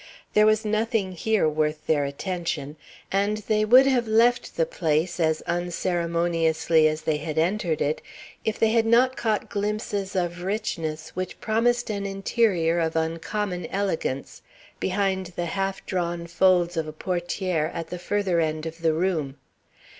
[0.33, 2.75] There was nothing here worth their attention,
[3.11, 8.01] and they would have left the place as unceremoniously as they had entered it
[8.43, 14.41] if they had not caught glimpses of richness which promised an interior of uncommon elegance,
[14.79, 19.37] behind the half drawn folds of a portière at the further end of the room.